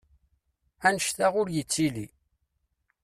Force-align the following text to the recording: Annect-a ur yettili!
Annect-a 0.87 1.27
ur 1.39 1.47
yettili! 1.55 2.07